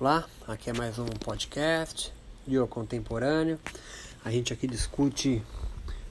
Olá, 0.00 0.24
aqui 0.48 0.70
é 0.70 0.72
mais 0.72 0.98
um 0.98 1.04
podcast 1.04 2.10
Yoga 2.48 2.66
Contemporâneo. 2.66 3.60
A 4.24 4.30
gente 4.30 4.50
aqui 4.50 4.66
discute 4.66 5.44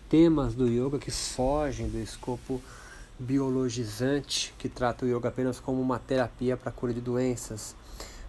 temas 0.07 0.53
do 0.53 0.67
yoga 0.67 0.99
que 0.99 1.09
fogem 1.09 1.89
do 1.89 1.97
escopo 1.97 2.61
biologizante 3.17 4.53
que 4.59 4.69
trata 4.69 5.05
o 5.05 5.07
yoga 5.07 5.29
apenas 5.29 5.59
como 5.59 5.81
uma 5.81 5.97
terapia 5.97 6.55
para 6.55 6.71
cura 6.71 6.93
de 6.93 7.01
doenças, 7.01 7.75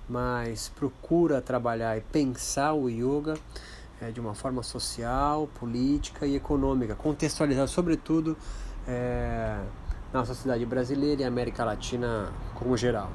mas 0.09 0.71
procura 0.71 1.43
trabalhar 1.43 1.95
e 1.99 2.01
pensar 2.01 2.73
o 2.73 2.89
yoga 2.89 3.35
é, 4.01 4.11
de 4.11 4.19
uma 4.19 4.35
forma 4.35 4.63
social, 4.63 5.47
política 5.59 6.27
e 6.27 6.37
econômica, 6.37 6.95
contextualizar 6.95 7.69
sobretudo 7.69 8.35
é, 8.89 9.61
na 10.11 10.25
sociedade 10.25 10.65
brasileira 10.65 11.21
e 11.21 11.25
América 11.27 11.67
Latina 11.67 12.33
como 12.55 12.79
geral. 12.79 13.13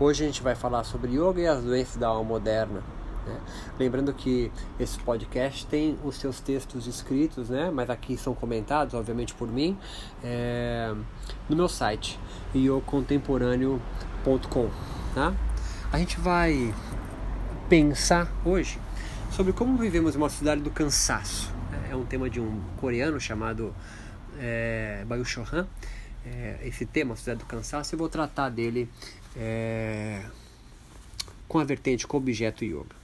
Hoje 0.00 0.22
a 0.22 0.26
gente 0.28 0.44
vai 0.44 0.54
falar 0.54 0.84
sobre 0.84 1.10
yoga 1.10 1.40
e 1.40 1.46
as 1.48 1.64
doenças 1.64 1.96
da 1.96 2.06
alma 2.06 2.22
moderna. 2.22 2.84
Né? 3.26 3.40
Lembrando 3.80 4.14
que 4.14 4.52
esse 4.78 4.96
podcast 5.00 5.66
tem 5.66 5.98
os 6.04 6.14
seus 6.14 6.38
textos 6.38 6.86
escritos, 6.86 7.50
né? 7.50 7.68
mas 7.68 7.90
aqui 7.90 8.16
são 8.16 8.32
comentados, 8.32 8.94
obviamente, 8.94 9.34
por 9.34 9.48
mim, 9.48 9.76
é, 10.22 10.94
no 11.48 11.56
meu 11.56 11.68
site, 11.68 12.16
yocontemporâneo.com. 12.54 14.70
Tá? 15.16 15.34
A 15.90 15.98
gente 15.98 16.20
vai 16.20 16.72
pensar 17.68 18.30
hoje 18.44 18.78
sobre 19.32 19.52
como 19.52 19.76
vivemos 19.76 20.14
uma 20.14 20.28
sociedade 20.28 20.60
do 20.60 20.70
cansaço. 20.70 21.52
É 21.90 21.96
um 21.96 22.04
tema 22.04 22.30
de 22.30 22.40
um 22.40 22.60
coreano 22.76 23.18
chamado 23.18 23.74
é, 24.38 25.04
Bayu 25.08 25.24
Chohan. 25.24 25.66
É, 26.24 26.60
esse 26.62 26.86
tema, 26.86 27.14
a 27.14 27.16
sociedade 27.16 27.44
do 27.44 27.48
cansaço, 27.48 27.96
eu 27.96 27.98
vou 27.98 28.08
tratar 28.08 28.48
dele 28.48 28.88
é, 29.38 30.22
com 31.46 31.58
a 31.58 31.64
vertente 31.64 32.06
com 32.06 32.16
objeto 32.16 32.64
yoga. 32.64 32.96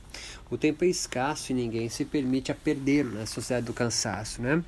O 0.51 0.59
tempo 0.59 0.85
é 0.85 0.89
escasso 0.89 1.53
e 1.53 1.55
ninguém 1.55 1.89
se 1.89 2.05
permite 2.05 2.53
a 2.53 2.55
perdê-lo 2.55 3.13
na 3.13 3.27
sociedade 3.27 3.67
do 3.67 3.73
cansaço, 3.73 4.43
né? 4.43 4.63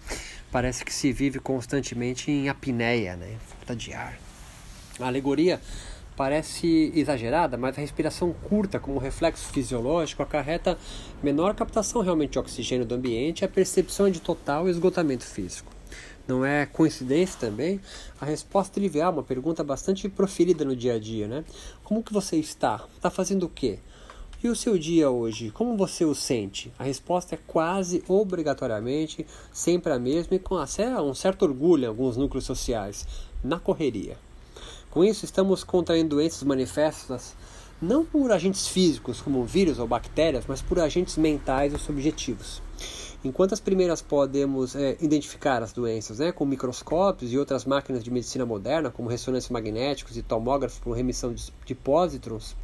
Parece 0.50 0.84
que 0.84 0.92
se 0.92 1.12
vive 1.12 1.38
constantemente 1.38 2.30
em 2.30 2.48
apneia, 2.48 3.16
né? 3.16 3.36
Falta 3.58 3.76
de 3.76 3.92
ar. 3.92 4.18
A 4.98 5.06
alegoria 5.06 5.60
parece 6.16 6.90
exagerada, 6.94 7.58
mas 7.58 7.76
a 7.76 7.80
respiração 7.80 8.32
curta, 8.32 8.80
como 8.80 8.98
reflexo 8.98 9.52
fisiológico, 9.52 10.22
acarreta 10.22 10.78
menor 11.22 11.54
captação 11.54 12.00
realmente 12.00 12.32
de 12.32 12.38
oxigênio 12.38 12.86
do 12.86 12.94
ambiente 12.94 13.42
e 13.42 13.44
a 13.44 13.48
percepção 13.48 14.10
de 14.10 14.20
total 14.20 14.68
esgotamento 14.68 15.24
físico. 15.24 15.75
Não 16.26 16.44
é 16.44 16.66
coincidência 16.66 17.38
também 17.38 17.80
a 18.20 18.24
resposta 18.24 18.74
trivial, 18.74 19.12
uma 19.12 19.22
pergunta 19.22 19.62
bastante 19.62 20.08
proferida 20.08 20.64
no 20.64 20.74
dia 20.74 20.94
a 20.94 20.98
dia, 20.98 21.28
né? 21.28 21.44
Como 21.84 22.02
que 22.02 22.12
você 22.12 22.36
está? 22.36 22.84
Está 22.96 23.10
fazendo 23.10 23.44
o 23.44 23.48
quê? 23.48 23.78
E 24.42 24.48
o 24.48 24.56
seu 24.56 24.76
dia 24.76 25.10
hoje? 25.10 25.50
Como 25.50 25.76
você 25.76 26.04
o 26.04 26.14
sente? 26.14 26.72
A 26.78 26.84
resposta 26.84 27.34
é 27.34 27.38
quase 27.46 28.04
obrigatoriamente 28.06 29.26
sempre 29.52 29.92
a 29.92 29.98
mesma 29.98 30.36
e 30.36 30.38
com 30.38 30.56
um 30.56 31.14
certo 31.14 31.42
orgulho 31.42 31.84
em 31.84 31.88
alguns 31.88 32.16
núcleos 32.16 32.44
sociais, 32.44 33.06
na 33.42 33.58
correria. 33.58 34.16
Com 34.90 35.04
isso, 35.04 35.24
estamos 35.24 35.64
contraindo 35.64 36.16
doenças 36.16 36.42
manifestas 36.42 37.34
não 37.80 38.04
por 38.04 38.32
agentes 38.32 38.66
físicos 38.66 39.20
como 39.20 39.44
vírus 39.44 39.78
ou 39.78 39.86
bactérias, 39.86 40.44
mas 40.48 40.62
por 40.62 40.78
agentes 40.78 41.16
mentais 41.16 41.72
ou 41.72 41.78
subjetivos. 41.78 42.62
Enquanto 43.26 43.52
as 43.52 43.60
primeiras 43.60 44.00
podemos 44.00 44.76
é, 44.76 44.96
identificar 45.00 45.60
as 45.60 45.72
doenças 45.72 46.20
né, 46.20 46.30
com 46.30 46.46
microscópios 46.46 47.32
e 47.32 47.36
outras 47.38 47.64
máquinas 47.64 48.04
de 48.04 48.10
medicina 48.10 48.46
moderna, 48.46 48.88
como 48.88 49.08
ressonância 49.08 49.52
magnéticos 49.52 50.16
e 50.16 50.22
tomógrafos 50.22 50.78
por 50.78 50.92
remissão 50.92 51.34
de, 51.34 51.52
de 51.64 51.74
pósitrons, 51.74 52.54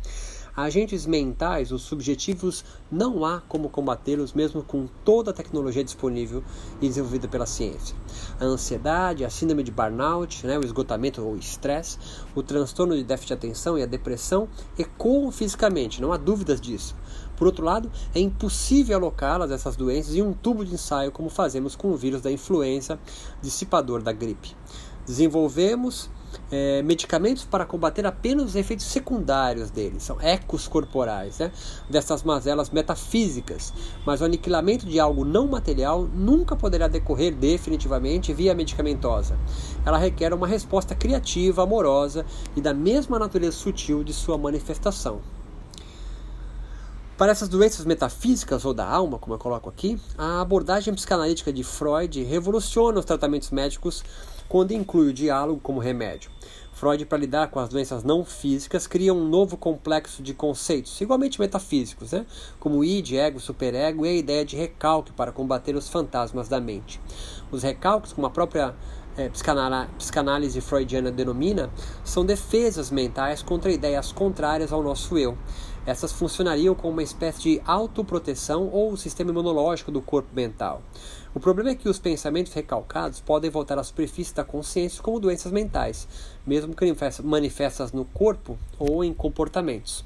agentes 0.56 1.06
mentais, 1.06 1.72
os 1.72 1.82
subjetivos, 1.82 2.64
não 2.90 3.24
há 3.24 3.40
como 3.48 3.68
combatê-los 3.68 4.32
mesmo 4.32 4.62
com 4.62 4.86
toda 5.04 5.30
a 5.30 5.34
tecnologia 5.34 5.82
disponível 5.82 6.42
e 6.80 6.88
desenvolvida 6.88 7.26
pela 7.26 7.46
ciência. 7.46 7.96
A 8.38 8.44
ansiedade, 8.44 9.24
a 9.24 9.30
síndrome 9.30 9.62
de 9.62 9.70
burnout, 9.70 10.46
né, 10.46 10.58
o 10.58 10.64
esgotamento 10.64 11.22
ou 11.22 11.36
estresse, 11.36 11.98
o 12.34 12.42
transtorno 12.42 12.96
de 12.96 13.04
déficit 13.04 13.28
de 13.28 13.34
atenção 13.34 13.78
e 13.78 13.82
a 13.82 13.86
depressão 13.86 14.48
ecoam 14.78 15.32
fisicamente, 15.32 16.00
não 16.00 16.12
há 16.12 16.16
dúvidas 16.16 16.60
disso. 16.60 16.94
Por 17.36 17.46
outro 17.46 17.64
lado, 17.64 17.90
é 18.14 18.20
impossível 18.20 18.96
alocá-las, 18.96 19.50
essas 19.50 19.74
doenças, 19.74 20.14
em 20.14 20.22
um 20.22 20.32
tubo 20.32 20.64
de 20.64 20.74
ensaio, 20.74 21.10
como 21.10 21.28
fazemos 21.28 21.74
com 21.74 21.90
o 21.90 21.96
vírus 21.96 22.20
da 22.20 22.30
influenza, 22.30 22.98
dissipador 23.40 24.02
da 24.02 24.12
gripe. 24.12 24.54
Desenvolvemos 25.04 26.08
é, 26.50 26.82
medicamentos 26.82 27.44
para 27.44 27.64
combater 27.64 28.06
apenas 28.06 28.46
os 28.46 28.56
efeitos 28.56 28.86
secundários 28.86 29.70
deles, 29.70 30.02
são 30.02 30.20
ecos 30.20 30.68
corporais, 30.68 31.38
né? 31.38 31.52
dessas 31.88 32.22
mazelas 32.22 32.70
metafísicas, 32.70 33.72
mas 34.04 34.20
o 34.20 34.24
aniquilamento 34.24 34.86
de 34.86 34.98
algo 35.00 35.24
não 35.24 35.46
material 35.46 36.08
nunca 36.14 36.54
poderá 36.54 36.88
decorrer 36.88 37.34
definitivamente 37.34 38.32
via 38.32 38.54
medicamentosa. 38.54 39.36
Ela 39.84 39.98
requer 39.98 40.32
uma 40.34 40.46
resposta 40.46 40.94
criativa, 40.94 41.62
amorosa 41.62 42.24
e 42.56 42.60
da 42.60 42.74
mesma 42.74 43.18
natureza 43.18 43.56
sutil 43.56 44.04
de 44.04 44.12
sua 44.12 44.36
manifestação. 44.36 45.20
Para 47.22 47.30
essas 47.30 47.48
doenças 47.48 47.84
metafísicas 47.84 48.64
ou 48.64 48.74
da 48.74 48.84
alma, 48.84 49.16
como 49.16 49.34
eu 49.34 49.38
coloco 49.38 49.68
aqui, 49.68 49.96
a 50.18 50.40
abordagem 50.40 50.92
psicanalítica 50.92 51.52
de 51.52 51.62
Freud 51.62 52.20
revoluciona 52.24 52.98
os 52.98 53.04
tratamentos 53.04 53.50
médicos 53.50 54.02
quando 54.52 54.72
inclui 54.72 55.08
o 55.08 55.12
diálogo 55.14 55.58
como 55.62 55.80
remédio. 55.80 56.30
Freud, 56.74 57.06
para 57.06 57.16
lidar 57.16 57.50
com 57.50 57.58
as 57.58 57.70
doenças 57.70 58.04
não 58.04 58.22
físicas, 58.22 58.86
cria 58.86 59.14
um 59.14 59.26
novo 59.26 59.56
complexo 59.56 60.22
de 60.22 60.34
conceitos, 60.34 61.00
igualmente 61.00 61.40
metafísicos, 61.40 62.12
né? 62.12 62.26
como 62.60 62.84
id, 62.84 63.12
ego, 63.14 63.40
superego 63.40 64.04
e 64.04 64.10
a 64.10 64.12
ideia 64.12 64.44
de 64.44 64.54
recalque 64.54 65.10
para 65.10 65.32
combater 65.32 65.74
os 65.74 65.88
fantasmas 65.88 66.50
da 66.50 66.60
mente. 66.60 67.00
Os 67.50 67.62
recalques, 67.62 68.12
como 68.12 68.26
a 68.26 68.30
própria 68.30 68.74
é, 69.16 69.28
psicanálise 69.28 70.60
freudiana 70.60 71.10
denomina, 71.10 71.70
são 72.04 72.24
defesas 72.24 72.90
mentais 72.90 73.42
contra 73.42 73.72
ideias 73.72 74.12
contrárias 74.12 74.72
ao 74.72 74.82
nosso 74.82 75.18
eu 75.18 75.36
essas 75.84 76.12
funcionariam 76.12 76.74
como 76.74 76.92
uma 76.92 77.02
espécie 77.02 77.42
de 77.42 77.62
autoproteção 77.64 78.68
ou 78.68 78.96
sistema 78.96 79.30
imunológico 79.30 79.90
do 79.90 80.00
corpo 80.00 80.28
mental. 80.34 80.82
O 81.34 81.40
problema 81.40 81.70
é 81.70 81.74
que 81.74 81.88
os 81.88 81.98
pensamentos 81.98 82.52
recalcados 82.52 83.20
podem 83.20 83.50
voltar 83.50 83.78
à 83.78 83.82
superfície 83.82 84.34
da 84.34 84.44
consciência 84.44 85.02
como 85.02 85.18
doenças 85.18 85.50
mentais, 85.50 86.06
mesmo 86.46 86.74
que 86.74 86.94
manifestas 87.24 87.92
no 87.92 88.04
corpo 88.04 88.56
ou 88.78 89.02
em 89.02 89.12
comportamentos. 89.12 90.04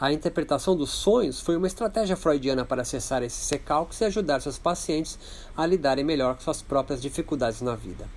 A 0.00 0.10
interpretação 0.10 0.74
dos 0.74 0.88
sonhos 0.88 1.42
foi 1.42 1.58
uma 1.58 1.66
estratégia 1.66 2.16
freudiana 2.16 2.64
para 2.64 2.80
acessar 2.80 3.22
esses 3.22 3.50
recalques 3.50 4.00
e 4.00 4.06
ajudar 4.06 4.40
seus 4.40 4.58
pacientes 4.58 5.18
a 5.54 5.66
lidarem 5.66 6.02
melhor 6.02 6.36
com 6.36 6.40
suas 6.40 6.62
próprias 6.62 7.02
dificuldades 7.02 7.60
na 7.60 7.76
vida. 7.76 8.08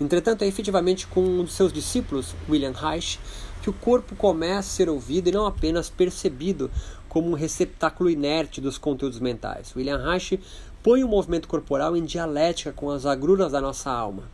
Entretanto, 0.00 0.42
é 0.42 0.48
efetivamente 0.48 1.06
com 1.06 1.22
um 1.22 1.44
dos 1.44 1.52
seus 1.52 1.72
discípulos, 1.72 2.34
William 2.48 2.72
Reich, 2.72 3.20
que 3.62 3.70
o 3.70 3.72
corpo 3.72 4.16
começa 4.16 4.58
a 4.58 4.62
ser 4.62 4.88
ouvido 4.88 5.28
e 5.28 5.32
não 5.32 5.46
apenas 5.46 5.88
percebido 5.88 6.68
como 7.08 7.30
um 7.30 7.34
receptáculo 7.34 8.10
inerte 8.10 8.60
dos 8.60 8.76
conteúdos 8.76 9.20
mentais. 9.20 9.72
William 9.76 10.02
Reich 10.02 10.40
põe 10.82 11.04
o 11.04 11.08
movimento 11.08 11.46
corporal 11.46 11.96
em 11.96 12.04
dialética 12.04 12.72
com 12.72 12.90
as 12.90 13.06
agruras 13.06 13.52
da 13.52 13.60
nossa 13.60 13.88
alma. 13.88 14.24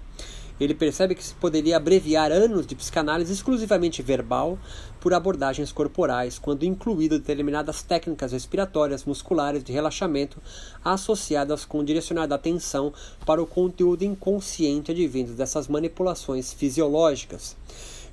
Ele 0.58 0.74
percebe 0.74 1.14
que 1.14 1.22
se 1.22 1.34
poderia 1.34 1.76
abreviar 1.76 2.32
anos 2.32 2.66
de 2.66 2.74
psicanálise 2.74 3.32
exclusivamente 3.32 4.00
verbal 4.02 4.58
por 5.00 5.12
abordagens 5.12 5.70
corporais, 5.70 6.38
quando 6.38 6.64
incluído 6.64 7.18
determinadas 7.18 7.82
técnicas 7.82 8.32
respiratórias 8.32 9.04
musculares 9.04 9.62
de 9.62 9.72
relaxamento 9.72 10.40
associadas 10.82 11.64
com 11.64 11.84
direcionar 11.84 12.32
a 12.32 12.34
atenção 12.36 12.92
para 13.26 13.42
o 13.42 13.46
conteúdo 13.46 14.02
inconsciente 14.02 14.90
advindo 14.90 15.34
dessas 15.34 15.68
manipulações 15.68 16.52
fisiológicas. 16.52 17.54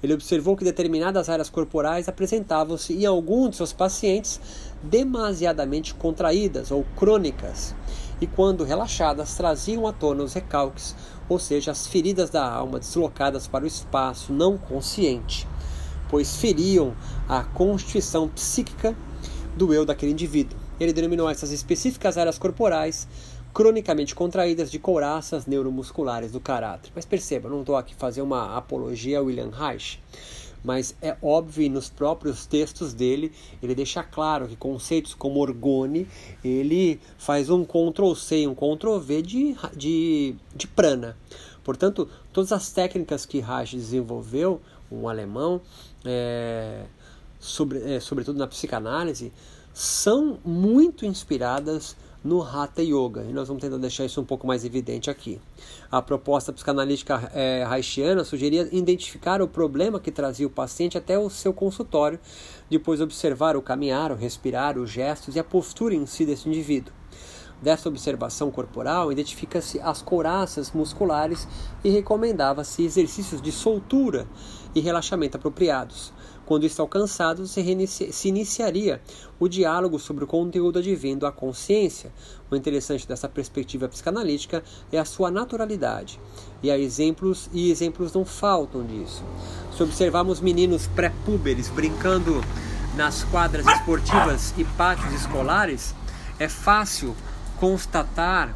Ele 0.04 0.14
observou 0.14 0.58
que 0.58 0.66
determinadas 0.66 1.30
áreas 1.30 1.50
corporais 1.50 2.10
apresentavam-se 2.10 2.94
em 2.94 3.06
alguns 3.06 3.52
de 3.52 3.56
seus 3.56 3.72
pacientes 3.72 4.38
demasiadamente 4.84 5.94
contraídas 5.94 6.72
ou 6.72 6.86
crônicas, 6.98 7.74
e 8.20 8.28
quando 8.28 8.66
relaxadas 8.66 9.36
traziam 9.36 9.88
à 9.88 9.94
tona 9.94 10.24
os 10.24 10.34
recalques, 10.34 10.94
ou 11.30 11.40
seja, 11.40 11.72
as 11.72 11.88
feridas 11.88 12.30
da 12.30 12.46
alma 12.46 12.80
deslocadas 12.80 13.48
para 13.48 13.64
o 13.64 13.68
espaço 13.68 14.34
não 14.34 14.58
consciente, 14.58 15.48
pois 16.10 16.36
feriam 16.36 16.94
a 17.28 17.44
constituição 17.44 18.28
psíquica 18.28 18.96
do 19.56 19.74
eu 19.74 19.86
daquele 19.86 20.12
indivíduo. 20.12 20.58
Ele 20.80 20.94
denominou 20.94 21.30
essas 21.30 21.52
específicas 21.52 22.18
áreas 22.18 22.38
corporais 22.38 23.08
cronicamente 23.54 24.16
contraídas 24.16 24.72
de 24.72 24.80
couraças 24.80 25.46
neuromusculares 25.46 26.32
do 26.32 26.40
caráter. 26.40 26.92
Mas 26.96 27.06
perceba, 27.06 27.48
não 27.48 27.60
estou 27.62 27.76
aqui 27.76 27.94
fazer 27.94 28.22
uma 28.22 28.58
apologia 28.58 29.20
a 29.20 29.22
William 29.22 29.52
Reich, 29.52 30.02
mas 30.64 30.96
é 31.02 31.18
óbvio 31.22 31.70
nos 31.70 31.90
próprios 31.90 32.46
textos 32.46 32.94
dele, 32.94 33.32
ele 33.62 33.76
deixa 33.76 34.02
claro 34.02 34.48
que 34.48 34.56
conceitos 34.56 35.14
como 35.14 35.40
orgone, 35.40 36.08
ele 36.44 37.00
faz 37.18 37.50
um 37.50 37.66
Ctrl-C 37.66 38.48
um 38.48 38.56
Ctrl-V 38.56 39.22
de, 39.22 39.56
de, 39.76 40.36
de 40.56 40.68
prana. 40.68 41.18
Portanto, 41.64 42.10
todas 42.32 42.52
as 42.52 42.72
técnicas 42.72 43.26
que 43.26 43.40
Reich 43.40 43.76
desenvolveu, 43.76 44.62
um 44.92 45.08
alemão, 45.08 45.62
é, 46.06 46.84
sobre, 47.40 47.80
é, 47.80 48.00
sobretudo 48.00 48.38
na 48.38 48.48
psicanálise, 48.48 49.32
são 49.74 50.40
muito 50.46 51.06
inspiradas 51.06 51.96
no 52.24 52.42
Hatha 52.42 52.82
Yoga. 52.82 53.24
E 53.24 53.34
nós 53.34 53.48
vamos 53.48 53.62
tentar 53.62 53.78
deixar 53.78 54.06
isso 54.06 54.22
um 54.22 54.24
pouco 54.24 54.48
mais 54.48 54.64
evidente 54.64 55.10
aqui. 55.10 55.40
A 55.92 56.02
proposta 56.02 56.54
psicanalítica 56.54 57.32
é, 57.34 57.64
haitiana 57.68 58.24
sugeria 58.24 58.70
identificar 58.72 59.42
o 59.42 59.48
problema 59.48 60.00
que 60.00 60.12
trazia 60.12 60.48
o 60.48 60.50
paciente 60.50 60.98
até 60.98 61.20
o 61.20 61.30
seu 61.30 61.54
consultório, 61.54 62.20
depois 62.70 63.02
observar 63.02 63.58
o 63.58 63.62
caminhar, 63.62 64.12
o 64.12 64.16
respirar, 64.16 64.78
os 64.78 64.90
gestos 64.90 65.36
e 65.36 65.40
a 65.40 65.44
postura 65.44 65.94
em 65.94 66.06
si 66.06 66.26
desse 66.26 66.48
indivíduo. 66.48 66.94
Dessa 67.62 67.88
observação 67.88 68.52
corporal, 68.52 69.10
identifica-se 69.10 69.80
as 69.80 70.02
couraças 70.02 70.74
musculares 70.74 71.48
e 71.82 71.90
recomendava-se 71.90 72.84
exercícios 72.84 73.42
de 73.42 73.54
soltura 73.54 74.28
e 74.76 74.82
relaxamento 74.82 75.38
apropriados. 75.38 76.12
Quando 76.46 76.66
isso 76.66 76.82
alcançado, 76.82 77.48
se, 77.48 77.64
se 78.12 78.28
iniciaria 78.28 79.02
o 79.40 79.48
diálogo 79.48 79.98
sobre 79.98 80.24
o 80.24 80.28
conteúdo 80.28 80.80
advindo 80.80 81.26
à 81.26 81.32
consciência. 81.32 82.12
O 82.52 82.56
interessante 82.56 83.08
dessa 83.08 83.30
perspectiva 83.30 83.88
psicanalítica 83.88 84.64
é 84.92 85.00
a 85.00 85.06
sua 85.06 85.32
naturalidade. 85.32 86.20
E 86.62 86.70
há 86.70 86.78
exemplos, 86.78 87.50
e 87.54 87.72
exemplos 87.72 88.14
não 88.14 88.26
faltam 88.26 88.86
disso. 88.86 89.24
Se 89.76 89.82
observarmos 89.82 90.42
meninos 90.42 90.88
pré-púberes 90.88 91.70
brincando 91.70 92.44
nas 92.96 93.24
quadras 93.24 93.66
esportivas 93.66 94.54
e 94.58 94.64
pátios 94.64 95.14
escolares, 95.14 95.96
é 96.40 96.48
fácil 96.48 97.16
constatar 97.60 98.54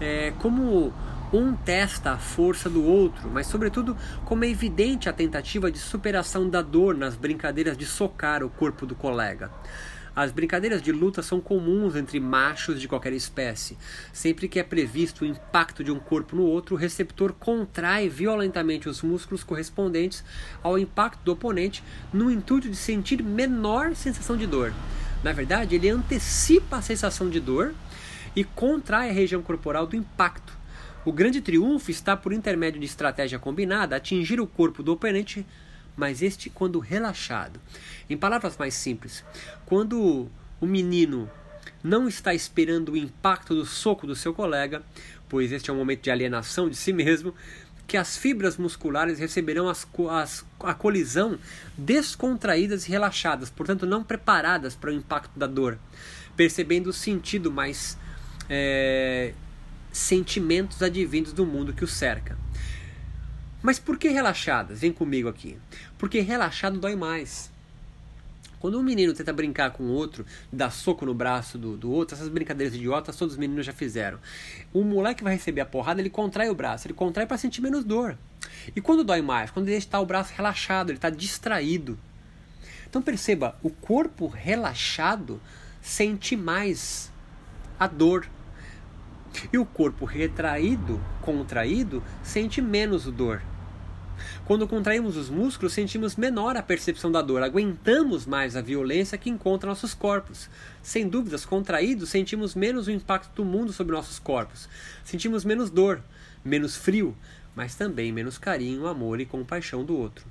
é, 0.00 0.32
como 0.40 0.92
um 1.36 1.54
testa 1.54 2.12
a 2.12 2.18
força 2.18 2.70
do 2.70 2.84
outro, 2.84 3.28
mas, 3.30 3.46
sobretudo, 3.46 3.96
como 4.24 4.44
é 4.44 4.48
evidente 4.48 5.08
a 5.08 5.12
tentativa 5.12 5.70
de 5.70 5.78
superação 5.78 6.48
da 6.48 6.62
dor 6.62 6.96
nas 6.96 7.16
brincadeiras 7.16 7.76
de 7.76 7.84
socar 7.84 8.42
o 8.42 8.50
corpo 8.50 8.86
do 8.86 8.94
colega. 8.94 9.50
As 10.14 10.32
brincadeiras 10.32 10.80
de 10.80 10.92
luta 10.92 11.22
são 11.22 11.42
comuns 11.42 11.94
entre 11.94 12.18
machos 12.18 12.80
de 12.80 12.88
qualquer 12.88 13.12
espécie. 13.12 13.76
Sempre 14.14 14.48
que 14.48 14.58
é 14.58 14.62
previsto 14.62 15.24
o 15.24 15.26
impacto 15.26 15.84
de 15.84 15.92
um 15.92 15.98
corpo 15.98 16.34
no 16.34 16.42
outro, 16.42 16.74
o 16.74 16.78
receptor 16.78 17.34
contrai 17.34 18.08
violentamente 18.08 18.88
os 18.88 19.02
músculos 19.02 19.44
correspondentes 19.44 20.24
ao 20.62 20.78
impacto 20.78 21.22
do 21.22 21.32
oponente 21.32 21.84
no 22.14 22.30
intuito 22.30 22.70
de 22.70 22.76
sentir 22.76 23.22
menor 23.22 23.94
sensação 23.94 24.38
de 24.38 24.46
dor. 24.46 24.72
Na 25.22 25.34
verdade, 25.34 25.74
ele 25.74 25.90
antecipa 25.90 26.78
a 26.78 26.82
sensação 26.82 27.28
de 27.28 27.38
dor 27.38 27.74
e 28.34 28.42
contrai 28.42 29.10
a 29.10 29.12
região 29.12 29.42
corporal 29.42 29.86
do 29.86 29.96
impacto 29.96 30.56
o 31.06 31.12
grande 31.12 31.40
triunfo 31.40 31.88
está, 31.88 32.16
por 32.16 32.32
intermédio 32.32 32.80
de 32.80 32.86
estratégia 32.86 33.38
combinada, 33.38 33.94
atingir 33.94 34.40
o 34.40 34.46
corpo 34.46 34.82
do 34.82 34.92
oponente, 34.92 35.46
mas 35.96 36.20
este 36.20 36.50
quando 36.50 36.80
relaxado. 36.80 37.60
Em 38.10 38.16
palavras 38.16 38.56
mais 38.56 38.74
simples, 38.74 39.24
quando 39.64 40.28
o 40.60 40.66
menino 40.66 41.30
não 41.80 42.08
está 42.08 42.34
esperando 42.34 42.90
o 42.90 42.96
impacto 42.96 43.54
do 43.54 43.64
soco 43.64 44.04
do 44.04 44.16
seu 44.16 44.34
colega, 44.34 44.82
pois 45.28 45.52
este 45.52 45.70
é 45.70 45.72
um 45.72 45.76
momento 45.76 46.02
de 46.02 46.10
alienação 46.10 46.68
de 46.68 46.74
si 46.74 46.92
mesmo, 46.92 47.32
que 47.86 47.96
as 47.96 48.16
fibras 48.16 48.56
musculares 48.56 49.20
receberão 49.20 49.68
as, 49.68 49.86
as, 50.10 50.44
a 50.58 50.74
colisão 50.74 51.38
descontraídas 51.78 52.84
e 52.88 52.90
relaxadas, 52.90 53.48
portanto 53.48 53.86
não 53.86 54.02
preparadas 54.02 54.74
para 54.74 54.90
o 54.90 54.92
impacto 54.92 55.38
da 55.38 55.46
dor, 55.46 55.78
percebendo 56.36 56.88
o 56.88 56.92
sentido 56.92 57.48
mais 57.52 57.96
é, 58.50 59.34
sentimentos 59.96 60.82
advindos 60.82 61.32
do 61.32 61.46
mundo 61.46 61.72
que 61.72 61.84
o 61.84 61.88
cerca. 61.88 62.38
Mas 63.62 63.78
por 63.78 63.98
que 63.98 64.08
relaxadas? 64.08 64.80
Vem 64.80 64.92
comigo 64.92 65.28
aqui. 65.28 65.56
Porque 65.98 66.20
relaxado 66.20 66.78
dói 66.78 66.94
mais. 66.94 67.50
Quando 68.60 68.78
um 68.78 68.82
menino 68.82 69.12
tenta 69.12 69.32
brincar 69.32 69.70
com 69.70 69.84
o 69.84 69.92
outro, 69.92 70.24
dá 70.52 70.70
soco 70.70 71.04
no 71.04 71.14
braço 71.14 71.58
do, 71.58 71.76
do 71.76 71.90
outro, 71.90 72.14
essas 72.14 72.28
brincadeiras 72.28 72.74
idiotas 72.74 73.16
todos 73.16 73.34
os 73.34 73.38
meninos 73.38 73.66
já 73.66 73.72
fizeram. 73.72 74.18
O 74.72 74.82
moleque 74.82 75.24
vai 75.24 75.34
receber 75.34 75.62
a 75.62 75.66
porrada, 75.66 76.00
ele 76.00 76.10
contrai 76.10 76.48
o 76.48 76.54
braço, 76.54 76.86
ele 76.86 76.94
contrai 76.94 77.26
para 77.26 77.38
sentir 77.38 77.60
menos 77.60 77.84
dor. 77.84 78.16
E 78.74 78.80
quando 78.80 79.04
dói 79.04 79.22
mais? 79.22 79.50
Quando 79.50 79.68
ele 79.68 79.76
está 79.76 80.00
o 80.00 80.06
braço 80.06 80.32
relaxado, 80.34 80.90
ele 80.90 80.98
está 80.98 81.10
distraído. 81.10 81.98
Então 82.88 83.02
perceba, 83.02 83.58
o 83.62 83.70
corpo 83.70 84.26
relaxado 84.26 85.40
sente 85.82 86.36
mais 86.36 87.10
a 87.78 87.86
dor 87.86 88.28
e 89.52 89.58
o 89.58 89.64
corpo 89.64 90.04
retraído, 90.04 91.00
contraído, 91.20 92.02
sente 92.22 92.60
menos 92.60 93.04
dor. 93.04 93.42
Quando 94.46 94.68
contraímos 94.68 95.16
os 95.16 95.28
músculos, 95.28 95.72
sentimos 95.72 96.14
menor 96.14 96.56
a 96.56 96.62
percepção 96.62 97.10
da 97.10 97.20
dor, 97.20 97.42
aguentamos 97.42 98.26
mais 98.26 98.54
a 98.54 98.60
violência 98.60 99.18
que 99.18 99.28
encontra 99.28 99.68
nossos 99.68 99.92
corpos. 99.92 100.48
Sem 100.80 101.08
dúvidas, 101.08 101.44
contraídos, 101.44 102.10
sentimos 102.10 102.54
menos 102.54 102.86
o 102.86 102.92
impacto 102.92 103.34
do 103.34 103.44
mundo 103.44 103.72
sobre 103.72 103.96
nossos 103.96 104.20
corpos. 104.20 104.68
Sentimos 105.02 105.44
menos 105.44 105.68
dor, 105.68 106.00
menos 106.44 106.76
frio, 106.76 107.16
mas 107.56 107.74
também 107.74 108.12
menos 108.12 108.38
carinho, 108.38 108.86
amor 108.86 109.20
e 109.20 109.26
compaixão 109.26 109.84
do 109.84 109.96
outro. 109.96 110.24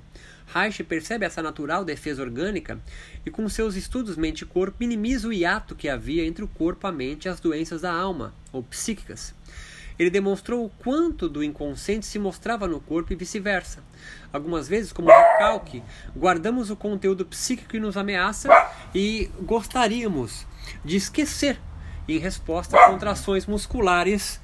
Reich 0.46 0.82
percebe 0.82 1.26
essa 1.26 1.42
natural 1.42 1.84
defesa 1.84 2.22
orgânica 2.22 2.80
e, 3.26 3.30
com 3.30 3.46
seus 3.50 3.76
estudos 3.76 4.16
mente 4.16 4.42
e 4.42 4.46
corpo, 4.46 4.78
minimiza 4.80 5.28
o 5.28 5.32
hiato 5.32 5.74
que 5.74 5.90
havia 5.90 6.24
entre 6.24 6.42
o 6.42 6.48
corpo, 6.48 6.86
a 6.86 6.92
mente 6.92 7.26
e 7.26 7.28
as 7.28 7.38
doenças 7.38 7.82
da 7.82 7.92
alma, 7.92 8.32
ou 8.50 8.62
psíquicas. 8.62 9.34
Ele 9.98 10.10
demonstrou 10.10 10.64
o 10.64 10.68
quanto 10.68 11.28
do 11.28 11.42
inconsciente 11.42 12.06
se 12.06 12.18
mostrava 12.18 12.66
no 12.66 12.80
corpo 12.80 13.12
e 13.12 13.16
vice-versa. 13.16 13.82
Algumas 14.32 14.68
vezes, 14.68 14.92
como 14.92 15.08
recalque, 15.08 15.82
guardamos 16.14 16.70
o 16.70 16.76
conteúdo 16.76 17.24
psíquico 17.24 17.70
que 17.70 17.80
nos 17.80 17.96
ameaça 17.96 18.48
e 18.94 19.30
gostaríamos 19.40 20.46
de 20.84 20.96
esquecer 20.96 21.58
em 22.08 22.18
resposta 22.18 22.78
a 22.78 22.88
contrações 22.88 23.46
musculares 23.46 24.40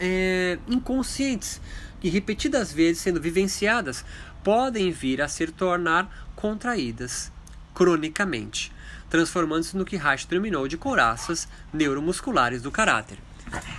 é, 0.00 0.58
inconscientes 0.68 1.60
que 2.00 2.08
repetidas 2.08 2.72
vezes 2.72 3.02
sendo 3.02 3.20
vivenciadas 3.20 4.04
podem 4.42 4.90
vir 4.90 5.22
a 5.22 5.28
se 5.28 5.46
tornar 5.46 6.28
contraídas 6.34 7.32
cronicamente, 7.74 8.72
transformando-se 9.08 9.76
no 9.76 9.84
que 9.84 9.96
Reich 9.96 10.26
denominou 10.26 10.68
de 10.68 10.76
couraças 10.76 11.48
neuromusculares 11.72 12.62
do 12.62 12.70
caráter. 12.70 13.18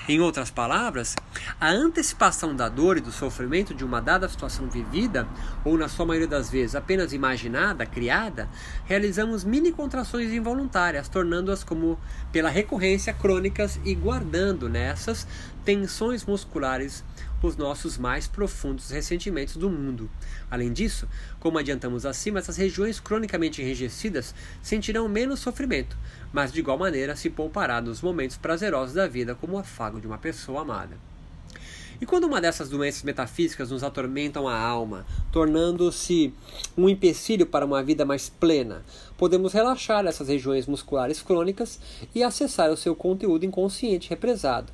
Em 0.07 0.19
outras 0.19 0.52
palavras, 0.52 1.16
a 1.60 1.72
antecipação 1.72 2.56
da 2.56 2.69
dor 2.69 2.98
e 2.98 3.02
do 3.02 3.12
sofrimento 3.12 3.74
de 3.74 3.84
uma 3.84 4.00
dada 4.00 4.30
situação 4.30 4.69
vivida, 4.69 5.28
ou 5.63 5.75
na 5.80 5.88
sua 5.88 6.06
maioria 6.06 6.28
das 6.28 6.48
vezes 6.48 6.75
apenas 6.75 7.12
imaginada, 7.12 7.88
criada, 7.88 8.48
realizamos 8.86 9.44
mini 9.44 9.72
contrações 9.72 10.31
involuntárias, 10.31 11.10
tornando-as 11.10 11.63
como 11.63 12.00
pela 12.32 12.50
recorrência 12.50 13.13
crônicas 13.13 13.79
e 13.84 13.96
guardando 13.96 14.70
nessas 14.70 15.27
tensões 15.63 16.24
musculares 16.24 17.03
os 17.41 17.56
nossos 17.56 17.98
mais 17.98 18.27
profundos 18.27 18.89
ressentimentos 18.89 19.56
do 19.56 19.70
mundo. 19.70 20.10
Além 20.50 20.74
disso, 20.74 21.08
como 21.39 21.58
adiantamos 21.58 22.06
acima, 22.06 22.39
essas 22.39 22.58
regiões 22.58 23.00
cronicamente 23.00 23.62
enrijecidas 23.62 24.34
sentirão 24.62 25.08
menos 25.08 25.39
sofrimento, 25.39 25.98
mas 26.34 26.51
de 26.51 26.60
igual 26.60 26.77
maneira 26.77 27.15
se 27.15 27.29
poupará 27.29 27.79
nos 27.82 28.01
momentos 28.01 28.38
prazerosos 28.38 28.96
da 28.96 29.08
vida, 29.08 29.36
como 29.36 29.53
o 29.53 29.60
afago 29.60 29.95
de 30.00 30.08
uma 30.08 30.18
pessoa 30.18 30.62
amada. 30.62 30.98
E 32.00 32.06
quando 32.06 32.25
uma 32.25 32.42
dessas 32.42 32.70
doenças 32.70 33.04
metafísicas 33.04 33.72
nos 33.72 33.84
atormentam 33.84 34.48
a 34.48 34.60
alma, 34.60 35.06
tornando-se 35.32 36.34
um 36.78 36.90
empecilho 36.90 37.46
para 37.46 37.66
uma 37.66 37.82
vida 37.82 38.04
mais 38.04 38.28
plena, 38.28 38.84
podemos 39.18 39.54
relaxar 39.54 40.06
essas 40.06 40.28
regiões 40.28 40.68
musculares 40.68 41.22
crônicas 41.22 41.80
e 42.14 42.22
acessar 42.22 42.70
o 42.70 42.78
seu 42.78 42.96
conteúdo 42.96 43.46
inconsciente 43.46 44.10
represado. 44.10 44.74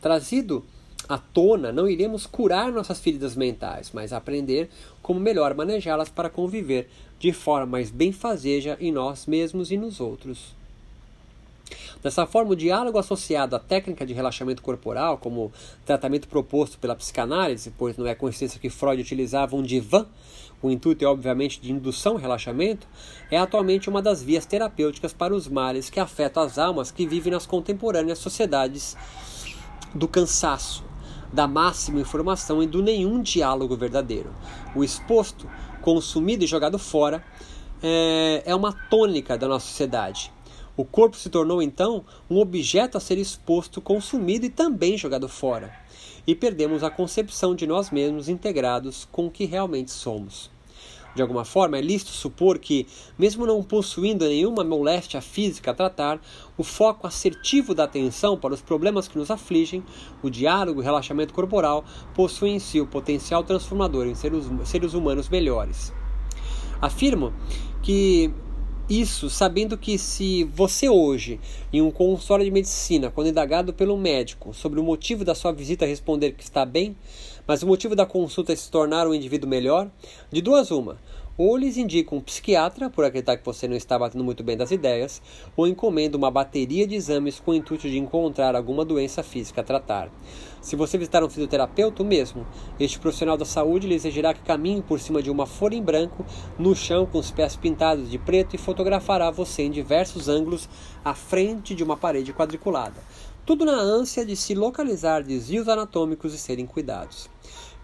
Trazido 0.00 0.62
à 1.08 1.16
tona, 1.16 1.72
não 1.72 1.88
iremos 1.88 2.26
curar 2.26 2.70
nossas 2.70 3.00
feridas 3.00 3.34
mentais, 3.34 3.90
mas 3.94 4.12
aprender 4.12 4.68
como 5.00 5.18
melhor 5.18 5.54
manejá-las 5.54 6.10
para 6.10 6.28
conviver 6.28 6.90
de 7.18 7.32
forma 7.32 7.66
mais 7.66 7.90
benfazeja 7.90 8.76
em 8.78 8.92
nós 8.92 9.26
mesmos 9.26 9.70
e 9.70 9.78
nos 9.78 10.00
outros. 10.00 10.57
Dessa 12.02 12.26
forma, 12.26 12.52
o 12.52 12.56
diálogo 12.56 12.98
associado 12.98 13.56
à 13.56 13.58
técnica 13.58 14.06
de 14.06 14.12
relaxamento 14.12 14.62
corporal, 14.62 15.18
como 15.18 15.52
tratamento 15.84 16.28
proposto 16.28 16.78
pela 16.78 16.94
psicanálise, 16.94 17.72
pois 17.76 17.96
não 17.96 18.06
é 18.06 18.14
coincidência 18.14 18.60
que 18.60 18.70
Freud 18.70 19.00
utilizava 19.00 19.56
um 19.56 19.62
divã, 19.62 20.06
o 20.60 20.70
intuito 20.70 21.04
é 21.04 21.08
obviamente 21.08 21.60
de 21.60 21.70
indução 21.70 22.12
ao 22.12 22.18
relaxamento, 22.18 22.86
é 23.30 23.38
atualmente 23.38 23.88
uma 23.88 24.02
das 24.02 24.22
vias 24.22 24.44
terapêuticas 24.44 25.12
para 25.12 25.34
os 25.34 25.46
males 25.46 25.88
que 25.88 26.00
afetam 26.00 26.42
as 26.42 26.58
almas 26.58 26.90
que 26.90 27.06
vivem 27.06 27.32
nas 27.32 27.46
contemporâneas 27.46 28.18
sociedades 28.18 28.96
do 29.94 30.08
cansaço, 30.08 30.84
da 31.32 31.46
máxima 31.46 32.00
informação 32.00 32.62
e 32.62 32.66
do 32.66 32.82
nenhum 32.82 33.22
diálogo 33.22 33.76
verdadeiro. 33.76 34.34
O 34.74 34.82
exposto, 34.82 35.48
consumido 35.80 36.44
e 36.44 36.46
jogado 36.46 36.78
fora 36.78 37.22
é, 37.82 38.42
é 38.44 38.54
uma 38.54 38.72
tônica 38.72 39.36
da 39.38 39.46
nossa 39.46 39.66
sociedade. 39.66 40.32
O 40.78 40.84
corpo 40.84 41.16
se 41.16 41.28
tornou 41.28 41.60
então 41.60 42.04
um 42.30 42.38
objeto 42.38 42.96
a 42.96 43.00
ser 43.00 43.18
exposto, 43.18 43.80
consumido 43.80 44.46
e 44.46 44.48
também 44.48 44.96
jogado 44.96 45.28
fora. 45.28 45.74
E 46.24 46.36
perdemos 46.36 46.84
a 46.84 46.90
concepção 46.90 47.52
de 47.52 47.66
nós 47.66 47.90
mesmos 47.90 48.28
integrados 48.28 49.04
com 49.10 49.26
o 49.26 49.30
que 49.30 49.44
realmente 49.44 49.90
somos. 49.90 50.48
De 51.16 51.20
alguma 51.20 51.44
forma, 51.44 51.76
é 51.76 51.80
lícito 51.80 52.12
supor 52.12 52.60
que, 52.60 52.86
mesmo 53.18 53.44
não 53.44 53.60
possuindo 53.60 54.24
nenhuma 54.24 54.62
moléstia 54.62 55.20
física 55.20 55.72
a 55.72 55.74
tratar, 55.74 56.20
o 56.56 56.62
foco 56.62 57.08
assertivo 57.08 57.74
da 57.74 57.82
atenção 57.82 58.38
para 58.38 58.54
os 58.54 58.62
problemas 58.62 59.08
que 59.08 59.18
nos 59.18 59.32
afligem, 59.32 59.82
o 60.22 60.30
diálogo 60.30 60.78
e 60.78 60.82
o 60.82 60.84
relaxamento 60.84 61.34
corporal, 61.34 61.84
possui 62.14 62.50
em 62.50 62.60
si 62.60 62.80
o 62.80 62.86
potencial 62.86 63.42
transformador 63.42 64.06
em 64.06 64.14
seres, 64.14 64.44
seres 64.64 64.94
humanos 64.94 65.28
melhores. 65.28 65.92
Afirmo 66.80 67.32
que 67.82 68.32
isso 68.88 69.28
sabendo 69.28 69.76
que 69.76 69.98
se 69.98 70.44
você 70.44 70.88
hoje, 70.88 71.38
em 71.72 71.82
um 71.82 71.90
consultório 71.90 72.44
de 72.44 72.50
medicina, 72.50 73.10
quando 73.10 73.28
indagado 73.28 73.72
pelo 73.72 73.96
médico 73.96 74.54
sobre 74.54 74.80
o 74.80 74.82
motivo 74.82 75.24
da 75.24 75.34
sua 75.34 75.52
visita 75.52 75.84
responder 75.84 76.32
que 76.32 76.42
está 76.42 76.64
bem, 76.64 76.96
mas 77.46 77.62
o 77.62 77.66
motivo 77.66 77.94
da 77.94 78.06
consulta 78.06 78.52
é 78.52 78.56
se 78.56 78.70
tornar 78.70 79.06
um 79.06 79.14
indivíduo 79.14 79.48
melhor, 79.48 79.90
de 80.30 80.40
duas 80.40 80.70
uma, 80.70 80.98
ou 81.38 81.56
lhes 81.56 81.76
indica 81.76 82.16
um 82.16 82.20
psiquiatra, 82.20 82.90
por 82.90 83.04
acreditar 83.04 83.36
que 83.36 83.46
você 83.46 83.68
não 83.68 83.76
está 83.76 83.96
batendo 83.96 84.24
muito 84.24 84.42
bem 84.42 84.56
das 84.56 84.72
ideias, 84.72 85.22
ou 85.56 85.68
encomenda 85.68 86.16
uma 86.16 86.32
bateria 86.32 86.84
de 86.84 86.96
exames 86.96 87.38
com 87.38 87.52
o 87.52 87.54
intuito 87.54 87.88
de 87.88 87.96
encontrar 87.96 88.56
alguma 88.56 88.84
doença 88.84 89.22
física 89.22 89.60
a 89.60 89.64
tratar. 89.64 90.10
Se 90.60 90.74
você 90.74 90.98
visitar 90.98 91.22
um 91.22 91.30
fisioterapeuta, 91.30 92.02
o 92.02 92.06
mesmo. 92.06 92.44
Este 92.80 92.98
profissional 92.98 93.36
da 93.36 93.44
saúde 93.44 93.86
lhe 93.86 93.94
exigirá 93.94 94.34
que 94.34 94.42
caminhe 94.42 94.82
por 94.82 94.98
cima 94.98 95.22
de 95.22 95.30
uma 95.30 95.46
folha 95.46 95.76
em 95.76 95.82
branco, 95.82 96.26
no 96.58 96.74
chão 96.74 97.06
com 97.06 97.18
os 97.18 97.30
pés 97.30 97.54
pintados 97.54 98.10
de 98.10 98.18
preto 98.18 98.56
e 98.56 98.58
fotografará 98.58 99.30
você 99.30 99.62
em 99.62 99.70
diversos 99.70 100.28
ângulos 100.28 100.68
à 101.04 101.14
frente 101.14 101.72
de 101.72 101.84
uma 101.84 101.96
parede 101.96 102.32
quadriculada. 102.32 103.00
Tudo 103.46 103.64
na 103.64 103.80
ânsia 103.80 104.26
de 104.26 104.36
se 104.36 104.54
localizar 104.54 105.22
desvios 105.22 105.68
anatômicos 105.68 106.34
e 106.34 106.38
serem 106.38 106.66
cuidados. 106.66 107.30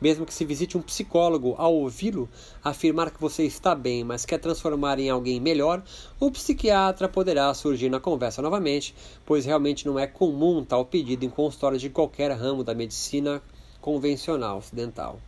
Mesmo 0.04 0.26
que 0.26 0.34
se 0.34 0.44
visite 0.44 0.76
um 0.76 0.82
psicólogo 0.82 1.54
ao 1.56 1.74
ouvi-lo 1.74 2.28
afirmar 2.62 3.10
que 3.10 3.18
você 3.18 3.44
está 3.44 3.74
bem, 3.74 4.04
mas 4.04 4.26
quer 4.26 4.36
transformar 4.36 4.98
em 4.98 5.08
alguém 5.08 5.40
melhor, 5.40 5.82
o 6.20 6.30
psiquiatra 6.30 7.08
poderá 7.08 7.54
surgir 7.54 7.88
na 7.88 7.98
conversa 7.98 8.42
novamente, 8.42 8.94
pois 9.24 9.46
realmente 9.46 9.86
não 9.86 9.98
é 9.98 10.06
comum 10.06 10.62
tal 10.62 10.84
pedido 10.84 11.24
em 11.24 11.30
consultórios 11.30 11.80
de 11.80 11.88
qualquer 11.88 12.30
ramo 12.32 12.62
da 12.62 12.74
medicina 12.74 13.42
convencional 13.80 14.58
ocidental. 14.58 15.18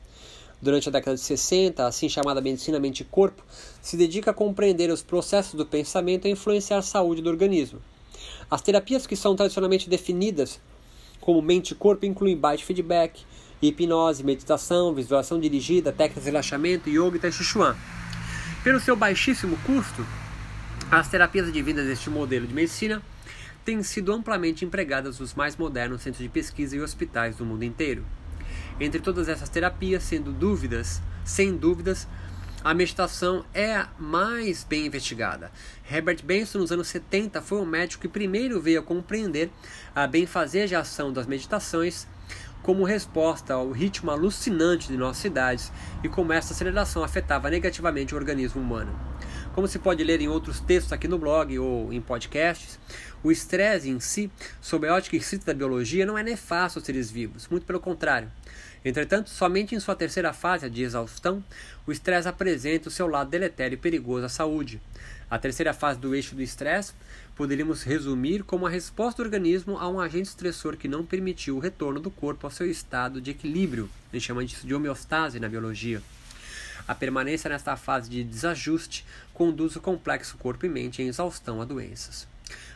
Durante 0.61 0.91
a 0.91 0.93
década 0.93 1.17
de 1.17 1.23
60, 1.23 1.83
a 1.83 1.87
assim 1.87 2.11
chamada 2.11 2.43
medicina 2.43 2.79
mente-corpo 2.79 3.43
se 3.81 3.97
dedica 3.97 4.31
a 4.31 4.35
compreender 4.35 4.91
os 4.91 5.01
processos 5.01 5.55
do 5.55 5.65
pensamento 5.65 6.29
e 6.29 6.33
influenciar 6.33 6.77
a 6.77 6.83
saúde 6.83 7.23
do 7.23 7.31
organismo. 7.31 7.81
As 8.51 8.61
terapias 8.61 9.07
que 9.07 9.17
são 9.17 9.35
tradicionalmente 9.35 9.89
definidas 9.89 10.61
como 11.19 11.41
mente-corpo 11.41 12.05
incluem 12.05 12.37
baixo 12.37 12.67
feedback, 12.67 13.25
hipnose, 13.61 14.23
meditação, 14.23 14.95
visualização 14.95 15.41
dirigida, 15.41 15.93
técnicas 15.93 16.25
de 16.25 16.31
relaxamento, 16.31 16.91
yoga 16.91 17.17
e 17.17 17.21
tai 17.21 17.33
chi 17.33 17.45
chuan. 17.45 17.77
Pelo 18.63 18.81
seu 18.81 18.97
baixíssimo 18.97 19.57
custo, 19.65 20.05
as 20.91 21.09
terapias 21.09 21.49
advindas 21.49 21.87
deste 21.87 22.11
modelo 22.11 22.47
de 22.47 22.55
medicina 22.55 23.03
têm 23.65 23.83
sido 23.83 24.13
amplamente 24.13 24.65
empregadas 24.65 25.19
nos 25.19 25.35
mais 25.35 25.57
modernos 25.57 26.03
centros 26.03 26.23
de 26.23 26.29
pesquisa 26.29 26.77
e 26.77 26.81
hospitais 26.81 27.37
do 27.37 27.45
mundo 27.45 27.65
inteiro. 27.65 28.05
Entre 28.79 29.01
todas 29.01 29.29
essas 29.29 29.49
terapias, 29.49 30.03
sendo 30.03 30.33
dúvidas, 30.33 31.01
sem 31.25 31.57
dúvidas, 31.57 32.07
a 32.63 32.75
meditação 32.75 33.45
é 33.55 33.75
a 33.75 33.89
mais 33.99 34.65
bem 34.65 34.87
investigada. 34.87 35.51
Herbert 35.91 36.25
Benson, 36.25 36.59
nos 36.59 36.73
anos 36.73 36.89
70, 36.89 37.41
foi 37.41 37.61
o 37.61 37.67
médico 37.67 38.03
que 38.03 38.09
primeiro 38.09 38.61
veio 38.61 38.81
a 38.81 38.83
compreender 38.83 39.51
a 39.95 40.07
benfazejação 40.07 41.13
das 41.13 41.27
meditações 41.27 42.07
como 42.63 42.85
resposta 42.85 43.55
ao 43.55 43.71
ritmo 43.71 44.11
alucinante 44.11 44.89
de 44.89 44.97
nossas 44.97 45.19
cidades 45.19 45.73
e 46.03 46.09
como 46.09 46.33
essa 46.33 46.53
aceleração 46.53 47.05
afetava 47.05 47.51
negativamente 47.51 48.15
o 48.15 48.19
organismo 48.19 48.61
humano. 48.61 48.93
Como 49.55 49.67
se 49.67 49.79
pode 49.79 50.05
ler 50.05 50.21
em 50.21 50.29
outros 50.29 50.61
textos 50.61 50.93
aqui 50.93 51.09
no 51.09 51.19
blog 51.19 51.59
ou 51.59 51.93
em 51.93 52.01
podcasts, 52.01 52.79
o 53.23 53.33
estresse 53.33 53.89
em 53.89 53.99
si, 54.01 54.31
sob 54.61 54.87
a 54.87 54.95
ótica 54.95 55.17
estrita 55.17 55.47
da 55.47 55.55
biologia, 55.55 56.05
não 56.05 56.19
é 56.19 56.23
nefasto 56.23 56.79
aos 56.79 56.87
seres 56.87 57.11
vivos, 57.11 57.49
muito 57.49 57.65
pelo 57.65 57.81
contrário. 57.81 58.31
Entretanto, 58.85 59.31
somente 59.31 59.75
em 59.75 59.81
sua 59.81 59.97
terceira 59.97 60.33
fase, 60.33 60.67
a 60.67 60.69
de 60.69 60.83
exaustão, 60.83 61.43
o 61.87 61.91
estresse 61.91 62.29
apresenta 62.29 62.89
o 62.89 62.93
seu 62.93 63.09
lado 63.09 63.31
deletério 63.31 63.75
e 63.75 63.79
perigoso 63.79 64.27
à 64.27 64.29
saúde. 64.29 64.81
A 65.29 65.39
terceira 65.39 65.73
fase 65.73 65.99
do 65.99 66.15
eixo 66.15 66.37
do 66.37 66.43
estresse 66.43 66.93
poderíamos 67.37 67.83
resumir 67.83 68.43
como 68.43 68.67
a 68.67 68.71
resposta 68.71 69.23
do 69.23 69.27
organismo 69.27 69.77
a 69.77 69.87
um 69.87 70.01
agente 70.01 70.31
estressor 70.31 70.77
que 70.77 70.89
não 70.89 71.05
permitiu 71.05 71.57
o 71.57 71.61
retorno 71.61 72.01
do 72.01 72.11
corpo 72.11 72.47
ao 72.47 72.51
seu 72.51 72.69
estado 72.69 73.21
de 73.21 73.31
equilíbrio. 73.31 73.91
A 74.11 74.17
gente 74.17 74.27
chama 74.27 74.45
disso 74.45 74.67
de 74.67 74.75
homeostase 74.75 75.39
na 75.39 75.49
biologia. 75.49 76.03
A 76.89 76.95
permanência 76.95 77.51
nesta 77.51 77.77
fase 77.77 78.09
de 78.09 78.25
desajuste 78.25 79.05
conduz 79.35 79.77
o 79.77 79.81
complexo 79.81 80.39
corpo 80.39 80.65
e 80.65 80.69
mente 80.69 81.03
em 81.03 81.09
exaustão 81.09 81.61
a 81.61 81.67
doenças. 81.67 82.27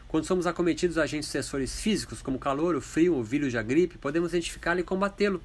Quando 0.07 0.27
somos 0.27 0.47
acometidos 0.47 0.97
de 0.97 1.01
agentes 1.01 1.29
estressores 1.29 1.81
físicos, 1.81 2.21
como 2.21 2.39
calor, 2.39 2.75
o 2.75 2.81
frio, 2.81 3.15
o 3.15 3.25
vírus 3.25 3.53
da 3.53 3.63
gripe, 3.63 3.97
podemos 3.97 4.31
identificá-lo 4.31 4.81
e 4.81 4.85
combatê-lo, 4.85 5.41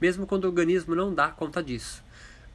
mesmo 0.00 0.26
quando 0.26 0.44
o 0.44 0.48
organismo 0.48 0.94
não 0.94 1.14
dá 1.14 1.28
conta 1.28 1.62
disso. 1.62 2.02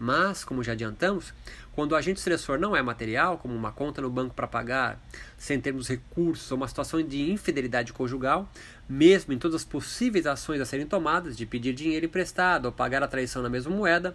Mas, 0.05 0.43
como 0.43 0.61
já 0.61 0.73
adiantamos, 0.73 1.33
quando 1.71 1.93
o 1.93 1.95
agente 1.95 2.17
estressor 2.17 2.59
não 2.59 2.75
é 2.75 2.81
material, 2.81 3.37
como 3.37 3.55
uma 3.55 3.71
conta 3.71 4.01
no 4.01 4.09
banco 4.09 4.35
para 4.35 4.45
pagar, 4.45 5.01
sem 5.37 5.61
termos 5.61 5.87
recursos 5.87 6.51
ou 6.51 6.57
uma 6.57 6.67
situação 6.67 7.01
de 7.01 7.31
infidelidade 7.31 7.93
conjugal, 7.93 8.51
mesmo 8.87 9.31
em 9.31 9.37
todas 9.37 9.61
as 9.61 9.63
possíveis 9.63 10.27
ações 10.27 10.59
a 10.59 10.65
serem 10.65 10.85
tomadas, 10.85 11.37
de 11.37 11.45
pedir 11.45 11.71
dinheiro 11.71 12.05
emprestado 12.05 12.65
ou 12.65 12.71
pagar 12.73 13.01
a 13.01 13.07
traição 13.07 13.41
na 13.41 13.49
mesma 13.49 13.73
moeda, 13.73 14.13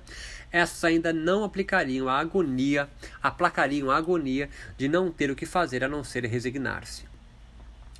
essas 0.52 0.84
ainda 0.84 1.10
não 1.10 1.42
aplicariam 1.42 2.06
a 2.06 2.18
agonia, 2.18 2.86
aplacariam 3.22 3.90
a 3.90 3.96
agonia 3.96 4.50
de 4.76 4.90
não 4.90 5.10
ter 5.10 5.30
o 5.30 5.34
que 5.34 5.46
fazer 5.46 5.82
a 5.82 5.88
não 5.88 6.04
ser 6.04 6.22
resignar-se. 6.26 7.17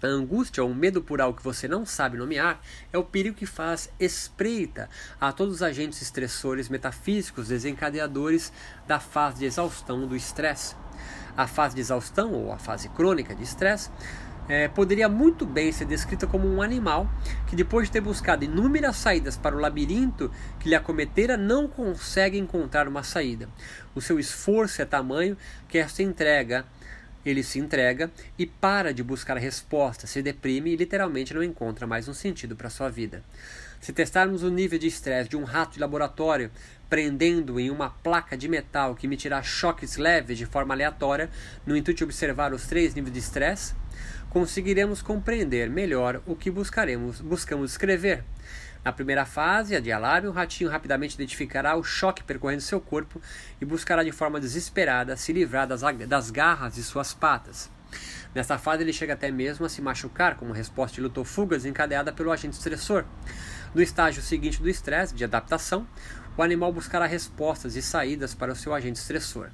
A 0.03 0.07
angústia 0.07 0.63
ou 0.63 0.73
medo 0.73 1.03
por 1.03 1.21
algo 1.21 1.37
que 1.37 1.45
você 1.45 1.67
não 1.67 1.85
sabe 1.85 2.17
nomear 2.17 2.61
é 2.93 2.99
o 2.99 3.05
perigo 3.05 3.37
que 3.37 3.47
faz 3.47 3.91
espreita 3.99 4.89
a 5.21 5.33
todos 5.33 5.57
os 5.57 5.63
agentes 5.63 6.01
estressores 6.01 6.69
metafísicos 6.69 7.49
desencadeadores 7.49 8.53
da 8.87 9.01
fase 9.01 9.41
de 9.41 9.47
exaustão 9.47 10.07
do 10.07 10.15
estresse. 10.15 10.77
A 11.37 11.47
fase 11.47 11.75
de 11.75 11.81
exaustão, 11.81 12.33
ou 12.33 12.53
a 12.53 12.59
fase 12.59 12.89
crônica 12.91 13.35
de 13.35 13.43
estresse, 13.43 13.91
é, 14.49 14.67
poderia 14.67 15.09
muito 15.09 15.45
bem 15.45 15.71
ser 15.71 15.85
descrita 15.85 16.27
como 16.27 16.49
um 16.49 16.63
animal 16.63 17.09
que, 17.47 17.55
depois 17.55 17.87
de 17.87 17.93
ter 17.93 18.01
buscado 18.01 18.45
inúmeras 18.45 18.97
saídas 18.97 19.37
para 19.37 19.55
o 19.55 19.59
labirinto 19.59 20.33
que 20.59 20.69
lhe 20.69 20.75
acometera, 20.75 21.37
não 21.37 21.69
consegue 21.69 22.39
encontrar 22.39 22.89
uma 22.89 23.03
saída. 23.03 23.49
O 23.95 24.01
seu 24.01 24.19
esforço 24.19 24.81
é 24.81 24.85
tamanho 24.85 25.37
que 25.69 25.77
esta 25.77 26.03
entrega 26.03 26.65
ele 27.29 27.43
se 27.43 27.59
entrega 27.59 28.11
e 28.39 28.47
para 28.47 28.93
de 28.93 29.03
buscar 29.03 29.37
resposta, 29.37 30.07
se 30.07 30.23
deprime 30.23 30.71
e 30.71 30.77
literalmente 30.77 31.35
não 31.35 31.43
encontra 31.43 31.87
mais 31.87 32.09
um 32.09 32.15
sentido 32.15 32.57
para 32.57 32.71
sua 32.71 32.89
vida. 32.89 33.23
Se 33.81 33.93
testarmos 33.93 34.43
o 34.43 34.51
nível 34.51 34.79
de 34.79 34.87
estresse 34.87 35.31
de 35.31 35.37
um 35.37 35.45
rato 35.45 35.75
de 35.75 35.81
laboratório, 35.81 36.51
prendendo 36.89 37.61
em 37.61 37.71
uma 37.71 37.91
placa 37.91 38.37
de 38.37 38.49
metal 38.49 38.95
que 38.95 39.07
emitirá 39.07 39.43
choques 39.43 39.97
leves 39.97 40.39
de 40.39 40.47
forma 40.47 40.75
aleatória, 40.75 41.31
no 41.67 41.77
intuito 41.77 41.99
de 41.99 42.05
observar 42.05 42.53
os 42.53 42.67
três 42.67 42.95
níveis 42.95 43.13
de 43.13 43.21
estresse, 43.21 43.75
conseguiremos 44.31 45.01
compreender 45.03 45.71
melhor 45.71 46.23
o 46.27 46.35
que 46.35 46.51
buscaremos, 46.51 47.21
buscamos 47.21 47.71
escrever. 47.71 48.25
Na 48.85 48.93
primeira 48.93 49.25
fase, 49.25 49.75
a 49.77 49.81
de 49.81 49.91
alarme, 49.93 50.29
o 50.29 50.33
ratinho 50.33 50.71
rapidamente 50.71 51.15
identificará 51.15 51.77
o 51.77 51.83
choque 51.83 52.23
percorrendo 52.23 52.63
seu 52.63 52.81
corpo 52.81 53.21
e 53.61 53.65
buscará 53.65 54.03
de 54.03 54.13
forma 54.13 54.41
desesperada 54.41 55.17
se 55.17 55.33
livrar 55.33 55.67
das, 55.67 55.83
das 56.07 56.31
garras 56.31 56.75
de 56.75 56.83
suas 56.83 57.13
patas. 57.13 57.71
Nesta 58.35 58.59
fase, 58.59 58.83
ele 58.83 58.93
chega 58.93 59.15
até 59.15 59.31
mesmo 59.31 59.65
a 59.67 59.69
se 59.69 59.81
machucar 59.81 60.37
como 60.37 60.53
resposta 60.53 60.95
de 60.95 61.01
luta 61.01 61.21
ou 61.21 61.25
fuga 61.25 61.57
desencadeada 61.57 62.13
pelo 62.13 62.31
agente 62.31 62.55
estressor. 62.55 63.05
No 63.75 63.83
estágio 63.83 64.23
seguinte 64.23 64.63
do 64.63 64.69
estresse, 64.69 65.15
de 65.15 65.25
adaptação, 65.25 65.87
o 66.37 66.43
animal 66.43 66.73
buscará 66.73 67.07
respostas 67.07 67.75
e 67.77 67.83
saídas 67.83 68.35
para 68.35 68.53
o 68.53 68.57
seu 68.57 68.73
agente 68.75 68.99
estressor. 68.99 69.51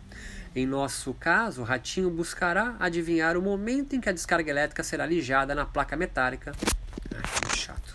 Em 0.54 0.66
nosso 0.66 1.14
caso, 1.14 1.62
o 1.62 1.64
ratinho 1.64 2.10
buscará 2.10 2.76
adivinhar 2.78 3.36
o 3.36 3.42
momento 3.42 3.96
em 3.96 4.00
que 4.00 4.08
a 4.08 4.12
descarga 4.12 4.50
elétrica 4.50 4.82
será 4.82 5.06
lijada 5.06 5.54
na 5.54 5.64
placa 5.64 5.96
metálica. 5.96 6.52
Ai, 7.12 7.22
que 7.48 7.56
chato 7.56 7.92